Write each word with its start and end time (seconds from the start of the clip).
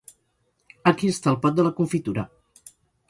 Aquí 0.91 1.11
està 1.15 1.31
el 1.33 1.39
pot 1.45 1.59
de 1.59 1.67
la 1.67 1.73
confitura. 1.81 2.25